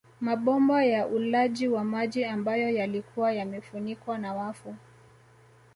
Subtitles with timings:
[0.21, 4.75] Mabomba ya ulaji wa maji ambayo yalikuwa yamefunikwa na wafu